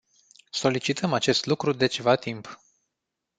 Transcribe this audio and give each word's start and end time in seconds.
Solicităm 0.49 1.13
acest 1.13 1.45
lucru 1.45 1.71
de 1.73 1.87
ceva 1.87 2.15
timp. 2.15 2.59